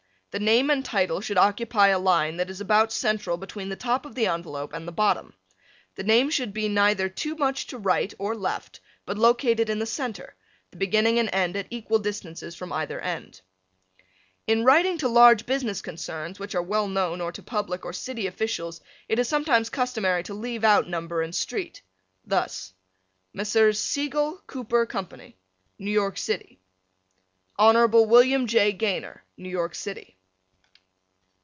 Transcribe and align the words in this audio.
The 0.31 0.39
name 0.39 0.69
and 0.69 0.85
title 0.85 1.19
should 1.19 1.37
occupy 1.37 1.89
a 1.89 1.99
line 1.99 2.37
that 2.37 2.49
is 2.49 2.61
about 2.61 2.93
central 2.93 3.35
between 3.35 3.67
the 3.67 3.75
top 3.75 4.05
of 4.05 4.15
the 4.15 4.27
envelope 4.27 4.71
and 4.71 4.87
the 4.87 4.93
bottom. 4.93 5.33
The 5.95 6.05
name 6.05 6.29
should 6.29 6.55
neither 6.55 7.09
be 7.09 7.13
too 7.13 7.35
much 7.35 7.67
to 7.67 7.77
right 7.77 8.13
or 8.17 8.33
left 8.33 8.79
but 9.05 9.17
located 9.17 9.69
in 9.69 9.79
the 9.79 9.85
centre, 9.85 10.33
the 10.69 10.77
beginning 10.77 11.19
and 11.19 11.29
end 11.33 11.57
at 11.57 11.67
equal 11.69 11.99
distances 11.99 12.55
from 12.55 12.71
either 12.71 12.97
end. 13.01 13.41
In 14.47 14.63
writing 14.63 14.97
to 14.99 15.09
large 15.09 15.45
business 15.45 15.81
concerns 15.81 16.39
which 16.39 16.55
are 16.55 16.63
well 16.63 16.87
known 16.87 17.19
or 17.19 17.33
to 17.33 17.43
public 17.43 17.83
or 17.83 17.91
city 17.91 18.25
officials 18.25 18.79
it 19.09 19.19
is 19.19 19.27
sometimes 19.27 19.69
customary 19.69 20.23
to 20.23 20.33
leave 20.33 20.63
out 20.63 20.87
number 20.87 21.21
and 21.21 21.35
street. 21.35 21.81
Thus, 22.25 22.71
Messrs. 23.33 23.77
Seigel, 23.81 24.39
Cooper 24.47 24.85
Co., 24.85 25.03
New 25.77 25.91
York 25.91 26.17
City, 26.17 26.61
Hon. 27.59 27.85
William 27.91 28.47
J. 28.47 28.71
Gaynor, 28.71 29.25
New 29.35 29.49
York 29.49 29.75
City. 29.75 30.15